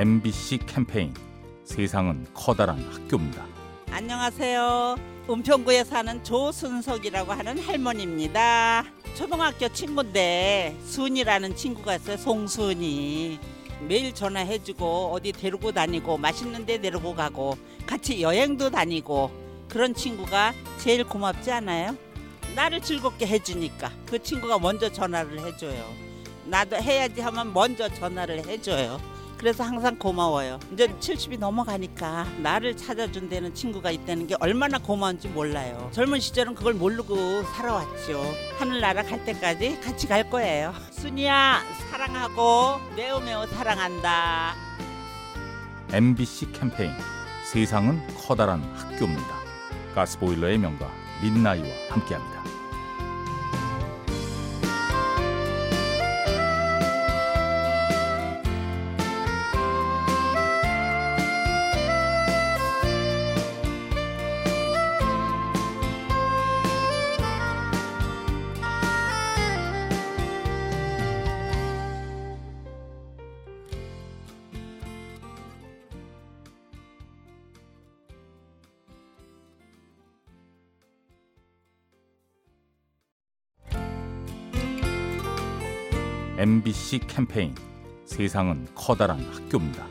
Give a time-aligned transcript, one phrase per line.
[0.00, 1.12] MBC 캠페인
[1.62, 3.44] 세상은 커다란 학교입니다.
[3.90, 4.96] 안녕하세요.
[5.28, 8.86] 은평구에 사는 조순석이라고 하는 할머니입니다.
[9.14, 12.16] 초등학교 친구인데 순이라는 친구가 있어요.
[12.16, 13.38] 송순이.
[13.86, 19.30] 매일 전화해주고 어디 데리고 다니고 맛있는 데 데리고 가고 같이 여행도 다니고
[19.68, 21.94] 그런 친구가 제일 고맙지 않아요?
[22.54, 25.84] 나를 즐겁게 해주니까 그 친구가 먼저 전화를 해줘요.
[26.46, 29.19] 나도 해야지 하면 먼저 전화를 해줘요.
[29.40, 30.60] 그래서 항상 고마워요.
[30.70, 35.88] 이제 70이 넘어가니까 나를 찾아준다는 친구가 있다는 게 얼마나 고마운지 몰라요.
[35.94, 38.22] 젊은 시절은 그걸 모르고 살아왔죠.
[38.58, 40.74] 하늘나라 갈 때까지 같이 갈 거예요.
[40.90, 44.54] 순이야 사랑하고 매우 매우 사랑한다.
[45.90, 46.92] MBC 캠페인
[47.50, 49.40] 세상은 커다란 학교입니다.
[49.94, 50.86] 가스보일러의 명가
[51.22, 52.49] 민나이와 함께합니다.
[86.40, 87.54] MBC 캠페인
[88.06, 89.86] 세상은 커다란 학교입니다.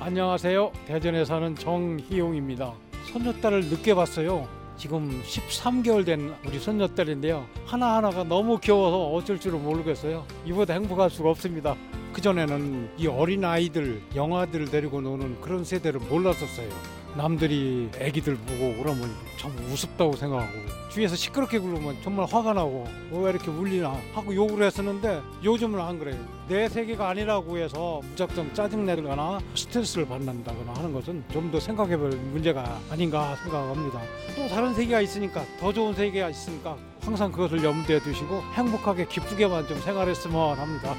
[0.00, 0.70] 안녕하세요.
[0.86, 2.74] 대전에 사는 정희용입니다.
[3.10, 4.46] 손녀딸을 늦게 봤어요.
[4.76, 7.46] 지금 13개월 된 우리 손녀딸인데요.
[7.64, 10.26] 하나하나가 너무 귀여워서 어쩔 줄을 모르겠어요.
[10.44, 11.74] 이보다 행복할 수가 없습니다.
[12.12, 16.68] 그전에는 이 어린 아이들, 영아들을 데리고 노는 그런 세대를 몰랐었어요.
[17.16, 20.52] 남들이 애기들 보고 그러면 참 우습다고 생각하고
[20.90, 25.98] 주위에서 시끄럽게 굴르면 정말 화가 나고 어, 왜 이렇게 울리나 하고 욕을 했었는데 요즘은 안
[25.98, 26.16] 그래요.
[26.48, 33.36] 내 세계가 아니라고 해서 무작정 짜증내거나 스트레스를 받는다거나 하는 것은 좀 더 생각해볼 문제가 아닌가
[33.36, 34.00] 생각합니다.
[34.34, 39.78] 또 다른 세계가 있으니까 더 좋은 세계가 있으니까 항상 그것을 염두에 두시고 행복하게 기쁘게만 좀
[39.80, 40.94] 생활했으면 합니다.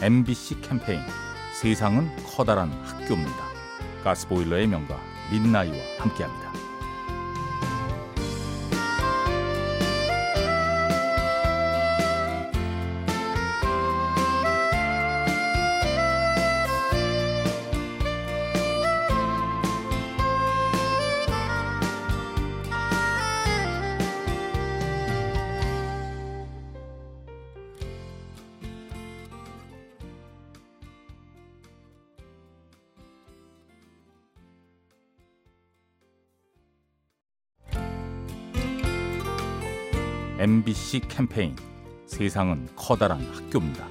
[0.00, 1.00] MBC 캠페인
[1.60, 3.48] 세상은 커다란 학교입니다.
[4.04, 4.96] 가스보일러의 명가
[5.30, 6.57] 민나이와 함께합니다.
[40.40, 41.56] MBC 캠페인
[42.06, 43.88] 세상은 커다란 학교입니다.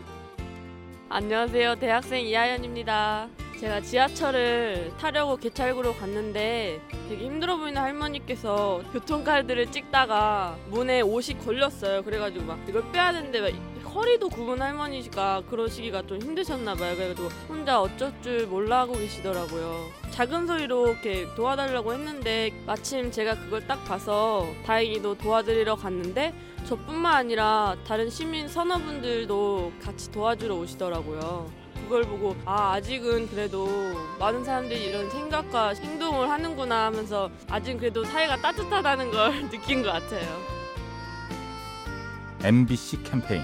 [1.09, 1.75] 안녕하세요.
[1.75, 3.27] 대학생 이하연입니다.
[3.59, 12.03] 제가 지하철을 타려고 개찰구로 갔는데 되게 힘들어 보이는 할머니께서 교통카드를 찍다가 문에 옷이 걸렸어요.
[12.03, 13.41] 그래가지고 막 이걸 빼야 되는데
[13.87, 16.93] 막 허리도 굽은 할머니가 그러시기가 좀 힘드셨나 봐요.
[16.95, 19.87] 그래가지고 혼자 어쩔 줄 몰라 하고 계시더라고요.
[20.11, 26.33] 작은 소리로 이렇게 도와달라고 했는데 마침 제가 그걸 딱 봐서 다행히도 도와드리러 갔는데
[26.65, 31.49] 저뿐만 아니라 다른 시민 선어분들도 같이 도와주러 오시더라고요.
[31.83, 33.69] 그걸 보고 아 아직은 그래도
[34.19, 40.27] 많은 사람들이 이런 생각과 행동을 하는구나 하면서 아직 그래도 사회가 따뜻하다는 걸 느낀 것 같아요.
[42.43, 43.43] MBC 캠페인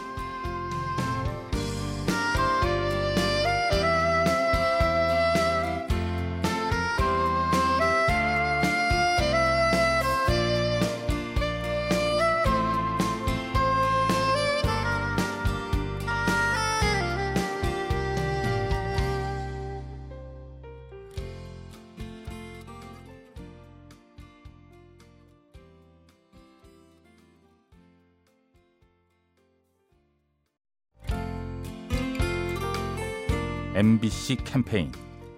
[33.73, 34.91] MBC 캠페인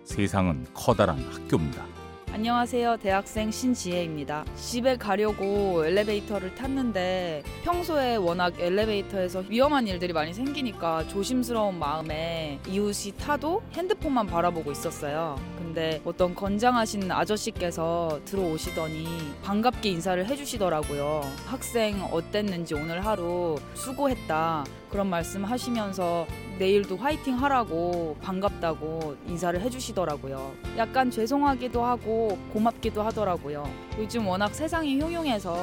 [0.06, 1.86] 세상은 커다란 학교입니다.
[2.32, 2.98] 안녕하세요.
[2.98, 4.44] 대학생 신지혜입니다.
[4.56, 13.62] 집에 가려고 엘리베이터를 탔는데 평소에 워낙 엘리베이터에서 위험한 일들이 많이 생기니까 조심스러운 마음에 이웃이 타도
[13.74, 15.40] 핸드폰만 바라보고 있었어요.
[15.60, 19.06] 근데 어떤 건장하신 아저씨께서 들어오시더니
[19.44, 21.22] 반갑게 인사를 해주시더라고요.
[21.46, 24.66] 학생 어땠는지 오늘 하루 수고했다.
[24.90, 26.26] 그런 말씀 하시면서
[26.60, 30.54] 내일도 화이팅 하라고 반갑다고 인사를 해주시더라고요.
[30.78, 33.70] 약간 죄송하기도 하고 고맙기도 하더라고요.
[33.98, 35.56] 요즘 워낙 세상이 흉흉해서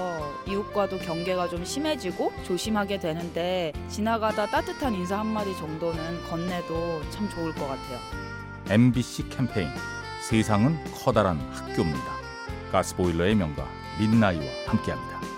[0.49, 7.67] 이웃과도 경계가 좀 심해지고 조심하게 되는데 지나가다 따뜻한 인사 한마디 정도는 건네도 참 좋을 것
[7.67, 7.99] 같아요.
[8.69, 9.69] MBC 캠페인
[10.29, 12.21] 세상은 커다란 학교입니다.
[12.73, 13.67] 가스보일러의 명가
[13.99, 15.30] 민나이와 함께합니다.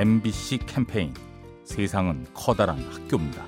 [0.00, 1.12] MBC 캠페인
[1.62, 3.44] 세상은 커다란 학교입니다.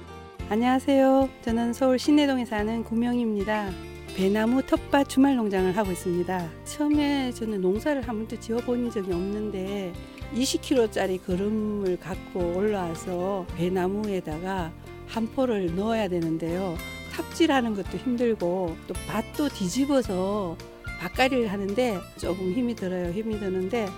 [0.51, 1.31] 안녕하세요.
[1.41, 3.71] 저는 서울 신내동에 사는 구명입니다.
[4.15, 6.51] 배나무 텃밭 주말 농장을 하고 있습니다.
[6.67, 9.95] 처음에 저는 농사를 한 번도 지어본 적이 없는데
[10.35, 14.73] 20kg짜리 거름을 갖고 올라와서 배나무에다가
[15.07, 16.77] 한 포를 넣어야 되는데요.
[17.13, 20.59] 탑질하는 것도 힘들고 또 밭도 뒤집어서
[21.01, 23.11] 밭갈이를 하는데 조금 힘이 들어요.
[23.11, 23.89] 힘이 드는데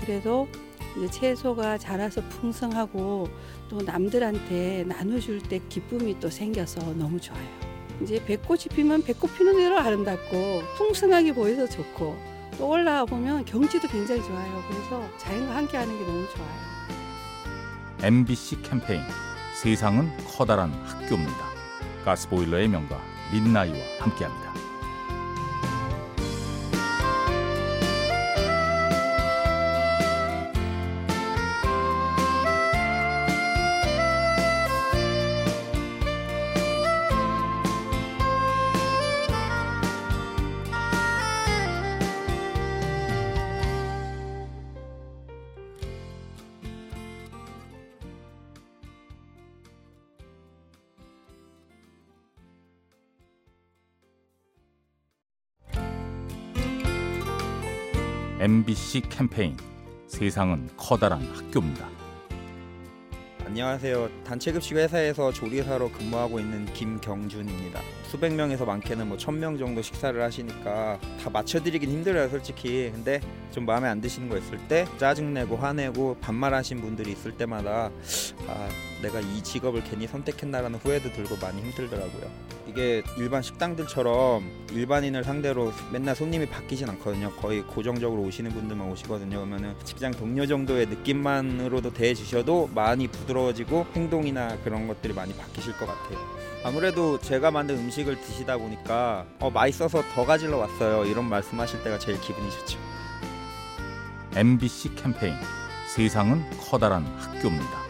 [0.00, 0.48] 그래도
[0.96, 3.28] 이제 채소가 자라서 풍성하고
[3.68, 7.48] 또 남들한테 나눠줄 때 기쁨이 또 생겨서 너무 좋아요.
[8.02, 12.16] 이제 배꽃이 피면 배꽃 피는 대로 아름답고 풍성하게 보여서 좋고
[12.58, 14.62] 또 올라와 보면 경치도 굉장히 좋아요.
[14.68, 16.70] 그래서 자연과 함께 하는 게 너무 좋아요.
[18.02, 19.02] MBC 캠페인
[19.62, 21.50] 세상은 커다란 학교입니다.
[22.04, 22.98] 가스보일러의 명가
[23.32, 24.59] 민나이와 함께합니다.
[58.40, 59.54] MBC 캠페인
[60.06, 61.86] 세상은 커다란 학교입니다.
[63.44, 64.08] 안녕하세요.
[64.24, 67.80] 단체급식 회사에서 조리사로 근무하고 있는 김경준입니다.
[68.06, 72.90] 수백 명에서 많게는 뭐 천 명 정도 식사를 하시니까 다 맞춰드리긴 힘들어요, 솔직히.
[72.92, 73.20] 근데
[73.50, 77.90] 좀 마음에 안 드시는 거 있을 때 짜증내고 화내고 반말하신 분들이 있을 때마다
[78.48, 78.68] 아
[79.02, 82.30] 내가 이 직업을 괜히 선택했나라는 후회도 들고 많이 힘들더라고요.
[82.66, 87.32] 이게 일반 식당들처럼 일반인을 상대로 맨날 손님이 바뀌진 않거든요.
[87.32, 89.36] 거의 고정적으로 오시는 분들만 오시거든요.
[89.38, 95.86] 그러면은 직장 동료 정도의 느낌만으로도 대해 주셔도 많이 부드러워지고 행동이나 그런 것들이 많이 바뀌실 것
[95.86, 96.18] 같아요.
[96.62, 101.06] 아무래도 제가 만든 음식을 드시다 보니까 어, 맛있어서 더 가지러 왔어요.
[101.06, 102.78] 이런 말씀하실 때가 제일 기분이 좋죠.
[104.36, 105.34] MBC 캠페인
[105.88, 107.89] 세상은 커다란 학교입니다.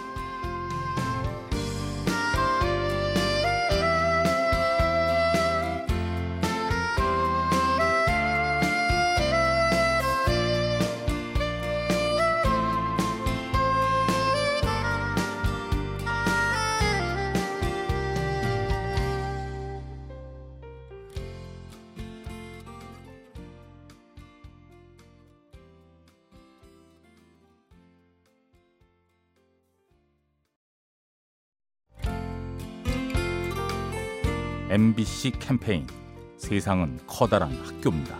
[34.71, 35.85] MBC 캠페인
[36.37, 38.17] 세상은 커다란 학교입니다.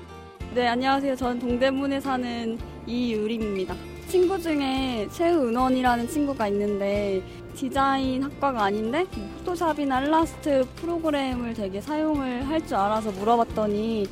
[0.53, 1.15] 네, 안녕하세요.
[1.15, 3.73] 저는 동대문에 사는 이유림입니다.
[4.09, 7.23] 친구 중에 최은원이라는 친구가 있는데
[7.55, 9.05] 디자인 학과가 아닌데
[9.37, 14.07] 포토샵이나 일러스트 프로그램을 되게 사용을 할 줄 알아서 물어봤더니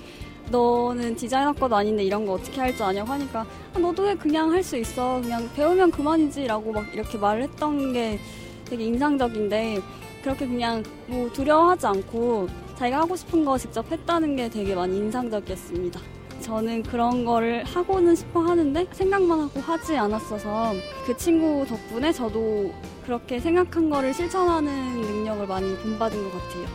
[0.50, 4.50] 너는 디자인 학과도 아닌데 이런 거 어떻게 할 줄 아냐고 하니까 아, 너도 왜 그냥
[4.50, 8.18] 할 수 있어 그냥 배우면 그만이지라고 막 이렇게 말을 했던 게
[8.64, 9.82] 되게 인상적인데
[10.22, 16.00] 그렇게 그냥 뭐 두려워하지 않고 자기가 하고 싶은 거 직접 했다는 게 되게 많이 인상적이었습니다.
[16.42, 20.74] 저는 그런 거를 하고는 싶어 하는데 생각만 하고 하지 않았어서
[21.06, 22.74] 그 친구 덕분에 저도
[23.04, 26.66] 그렇게 생각한 거를 실천하는 능력을 많이 본받은 것 같아요.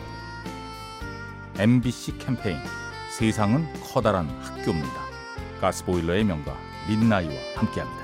[1.58, 2.58] MBC 캠페인
[3.16, 5.04] 세상은 커다란 학교입니다.
[5.60, 6.54] 가스보일러의 명가
[6.88, 8.03] 민나이와 함께합니다.